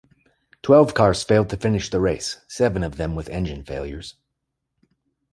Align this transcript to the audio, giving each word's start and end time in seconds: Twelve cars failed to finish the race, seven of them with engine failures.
Twelve 0.63 0.95
cars 0.95 1.21
failed 1.21 1.49
to 1.51 1.57
finish 1.57 1.91
the 1.91 1.99
race, 1.99 2.39
seven 2.47 2.83
of 2.83 2.97
them 2.97 3.13
with 3.13 3.29
engine 3.29 3.63
failures. 3.63 4.15